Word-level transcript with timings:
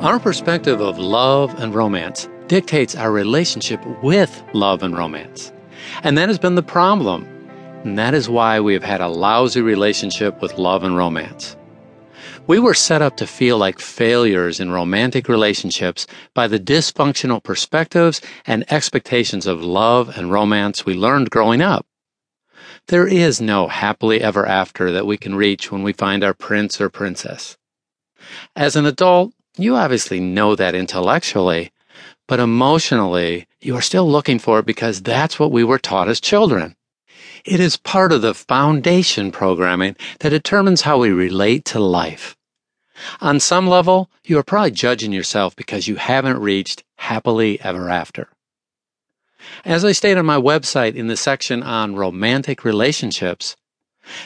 Our 0.00 0.20
perspective 0.20 0.80
of 0.80 0.96
love 0.96 1.58
and 1.58 1.74
romance 1.74 2.28
dictates 2.46 2.94
our 2.94 3.10
relationship 3.10 3.84
with 4.00 4.44
love 4.52 4.84
and 4.84 4.96
romance. 4.96 5.52
And 6.04 6.16
that 6.16 6.28
has 6.28 6.38
been 6.38 6.54
the 6.54 6.62
problem. 6.62 7.26
And 7.82 7.98
that 7.98 8.14
is 8.14 8.28
why 8.28 8.60
we 8.60 8.74
have 8.74 8.84
had 8.84 9.00
a 9.00 9.08
lousy 9.08 9.60
relationship 9.60 10.40
with 10.40 10.56
love 10.56 10.84
and 10.84 10.96
romance. 10.96 11.56
We 12.46 12.60
were 12.60 12.74
set 12.74 13.02
up 13.02 13.16
to 13.16 13.26
feel 13.26 13.58
like 13.58 13.80
failures 13.80 14.60
in 14.60 14.70
romantic 14.70 15.28
relationships 15.28 16.06
by 16.32 16.46
the 16.46 16.60
dysfunctional 16.60 17.42
perspectives 17.42 18.20
and 18.46 18.72
expectations 18.72 19.48
of 19.48 19.64
love 19.64 20.16
and 20.16 20.30
romance 20.30 20.86
we 20.86 20.94
learned 20.94 21.30
growing 21.30 21.60
up. 21.60 21.86
There 22.86 23.08
is 23.08 23.40
no 23.40 23.66
happily 23.66 24.20
ever 24.20 24.46
after 24.46 24.92
that 24.92 25.06
we 25.06 25.16
can 25.16 25.34
reach 25.34 25.72
when 25.72 25.82
we 25.82 25.92
find 25.92 26.22
our 26.22 26.34
prince 26.34 26.80
or 26.80 26.88
princess. 26.88 27.58
As 28.54 28.76
an 28.76 28.86
adult, 28.86 29.32
you 29.58 29.76
obviously 29.76 30.20
know 30.20 30.54
that 30.54 30.74
intellectually, 30.74 31.72
but 32.26 32.40
emotionally, 32.40 33.46
you 33.60 33.74
are 33.74 33.82
still 33.82 34.08
looking 34.08 34.38
for 34.38 34.58
it 34.58 34.66
because 34.66 35.02
that's 35.02 35.38
what 35.38 35.50
we 35.50 35.64
were 35.64 35.78
taught 35.78 36.08
as 36.08 36.20
children. 36.20 36.76
It 37.44 37.60
is 37.60 37.76
part 37.76 38.12
of 38.12 38.22
the 38.22 38.34
foundation 38.34 39.32
programming 39.32 39.96
that 40.20 40.30
determines 40.30 40.82
how 40.82 40.98
we 40.98 41.10
relate 41.10 41.64
to 41.66 41.80
life. 41.80 42.36
On 43.20 43.40
some 43.40 43.66
level, 43.66 44.10
you 44.24 44.38
are 44.38 44.42
probably 44.42 44.72
judging 44.72 45.12
yourself 45.12 45.54
because 45.56 45.88
you 45.88 45.96
haven't 45.96 46.40
reached 46.40 46.84
happily 46.96 47.60
ever 47.60 47.88
after. 47.88 48.28
As 49.64 49.84
I 49.84 49.92
state 49.92 50.18
on 50.18 50.26
my 50.26 50.36
website 50.36 50.94
in 50.94 51.06
the 51.06 51.16
section 51.16 51.62
on 51.62 51.94
romantic 51.94 52.64
relationships, 52.64 53.56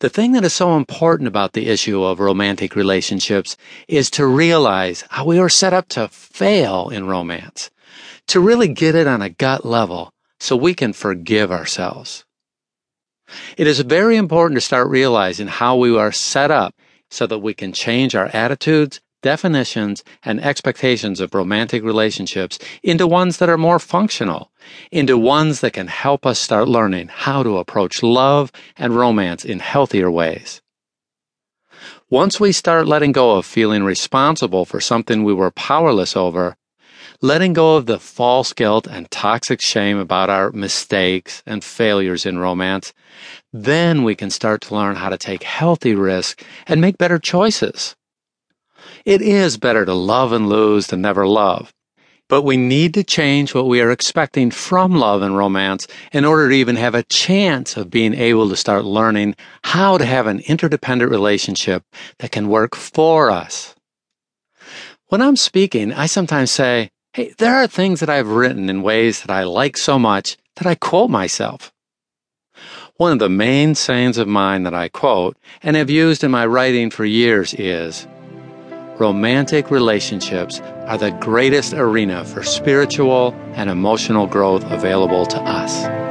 the 0.00 0.08
thing 0.08 0.32
that 0.32 0.44
is 0.44 0.52
so 0.52 0.76
important 0.76 1.28
about 1.28 1.52
the 1.52 1.68
issue 1.68 2.02
of 2.02 2.20
romantic 2.20 2.76
relationships 2.76 3.56
is 3.88 4.10
to 4.10 4.26
realize 4.26 5.04
how 5.10 5.24
we 5.24 5.38
are 5.38 5.48
set 5.48 5.72
up 5.72 5.88
to 5.88 6.08
fail 6.08 6.88
in 6.88 7.06
romance, 7.06 7.70
to 8.28 8.40
really 8.40 8.68
get 8.68 8.94
it 8.94 9.06
on 9.06 9.22
a 9.22 9.30
gut 9.30 9.64
level 9.64 10.12
so 10.40 10.56
we 10.56 10.74
can 10.74 10.92
forgive 10.92 11.50
ourselves. 11.50 12.24
It 13.56 13.66
is 13.66 13.80
very 13.80 14.16
important 14.16 14.56
to 14.56 14.64
start 14.64 14.88
realizing 14.88 15.48
how 15.48 15.76
we 15.76 15.96
are 15.96 16.12
set 16.12 16.50
up 16.50 16.74
so 17.10 17.26
that 17.26 17.38
we 17.38 17.54
can 17.54 17.72
change 17.72 18.14
our 18.14 18.26
attitudes, 18.32 19.00
definitions, 19.26 20.04
and 20.22 20.40
expectations 20.40 21.18
of 21.18 21.34
romantic 21.34 21.82
relationships 21.82 22.60
into 22.84 23.08
ones 23.08 23.38
that 23.38 23.48
are 23.48 23.58
more 23.58 23.80
functional, 23.80 24.52
into 24.92 25.18
ones 25.18 25.62
that 25.62 25.72
can 25.72 25.88
help 25.88 26.24
us 26.24 26.38
start 26.38 26.68
learning 26.68 27.08
how 27.08 27.42
to 27.42 27.58
approach 27.58 28.04
love 28.04 28.52
and 28.76 28.94
romance 28.94 29.44
in 29.44 29.58
healthier 29.58 30.08
ways. 30.08 30.62
Once 32.08 32.38
we 32.38 32.52
start 32.52 32.86
letting 32.86 33.10
go 33.10 33.34
of 33.36 33.44
feeling 33.44 33.82
responsible 33.82 34.64
for 34.64 34.80
something 34.80 35.24
we 35.24 35.34
were 35.34 35.50
powerless 35.50 36.16
over, 36.16 36.56
letting 37.20 37.52
go 37.52 37.74
of 37.74 37.86
the 37.86 37.98
false 37.98 38.52
guilt 38.52 38.86
and 38.86 39.10
toxic 39.10 39.60
shame 39.60 39.98
about 39.98 40.30
our 40.30 40.52
mistakes 40.52 41.42
and 41.46 41.64
failures 41.64 42.24
in 42.24 42.38
romance, 42.38 42.92
then 43.52 44.04
we 44.04 44.14
can 44.14 44.30
start 44.30 44.60
to 44.60 44.72
learn 44.72 44.94
how 44.94 45.08
to 45.08 45.18
take 45.18 45.42
healthy 45.42 45.96
risks 45.96 46.44
and 46.68 46.80
make 46.80 46.96
better 46.96 47.18
choices. 47.18 47.96
It 49.04 49.22
is 49.22 49.56
better 49.56 49.84
to 49.84 49.94
love 49.94 50.32
and 50.32 50.48
lose 50.48 50.88
than 50.88 51.00
never 51.00 51.26
love. 51.26 51.72
But 52.28 52.42
we 52.42 52.56
need 52.56 52.94
to 52.94 53.04
change 53.04 53.54
what 53.54 53.68
we 53.68 53.80
are 53.80 53.90
expecting 53.90 54.50
from 54.50 54.96
love 54.96 55.22
and 55.22 55.36
romance 55.36 55.86
in 56.12 56.24
order 56.24 56.48
to 56.48 56.54
even 56.56 56.74
have 56.76 56.94
a 56.94 57.04
chance 57.04 57.76
of 57.76 57.90
being 57.90 58.14
able 58.14 58.48
to 58.48 58.56
start 58.56 58.84
learning 58.84 59.36
how 59.62 59.96
to 59.96 60.04
have 60.04 60.26
an 60.26 60.40
interdependent 60.40 61.10
relationship 61.10 61.84
that 62.18 62.32
can 62.32 62.48
work 62.48 62.74
for 62.74 63.30
us. 63.30 63.76
When 65.06 65.22
I'm 65.22 65.36
speaking, 65.36 65.92
I 65.92 66.06
sometimes 66.06 66.50
say, 66.50 66.90
Hey, 67.12 67.32
there 67.38 67.54
are 67.54 67.68
things 67.68 68.00
that 68.00 68.10
I've 68.10 68.28
written 68.28 68.68
in 68.68 68.82
ways 68.82 69.22
that 69.22 69.30
I 69.30 69.44
like 69.44 69.76
so 69.76 69.98
much 69.98 70.36
that 70.56 70.66
I 70.66 70.74
quote 70.74 71.10
myself. 71.10 71.72
One 72.96 73.12
of 73.12 73.18
the 73.20 73.28
main 73.28 73.74
sayings 73.74 74.18
of 74.18 74.26
mine 74.26 74.64
that 74.64 74.74
I 74.74 74.88
quote 74.88 75.36
and 75.62 75.76
have 75.76 75.90
used 75.90 76.24
in 76.24 76.30
my 76.30 76.44
writing 76.44 76.90
for 76.90 77.04
years 77.04 77.54
is, 77.54 78.06
romantic 78.98 79.70
relationships 79.70 80.60
are 80.86 80.98
the 80.98 81.10
greatest 81.12 81.74
arena 81.74 82.24
for 82.24 82.42
spiritual 82.42 83.34
and 83.54 83.68
emotional 83.70 84.26
growth 84.26 84.64
available 84.70 85.26
to 85.26 85.40
us. 85.40 86.05